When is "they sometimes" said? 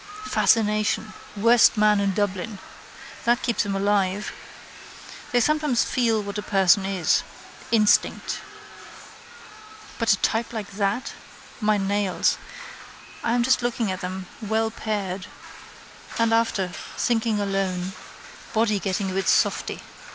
5.31-5.83